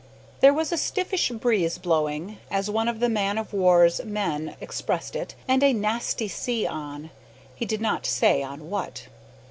There 0.39 0.51
was 0.51 0.71
a 0.71 0.77
stiffish 0.79 1.29
breeze 1.29 1.77
blowing, 1.77 2.39
as 2.49 2.71
one 2.71 2.87
of 2.87 2.99
the 2.99 3.07
man 3.07 3.37
of 3.37 3.53
war's 3.53 4.03
men 4.03 4.55
expressed 4.59 5.15
it 5.15 5.35
and 5.47 5.61
"a 5.61 5.73
nasty 5.73 6.27
sea 6.27 6.65
on" 6.65 7.11
he 7.53 7.67
did 7.67 7.81
not 7.81 8.07
say 8.07 8.41
on 8.41 8.67
what. 8.71 9.05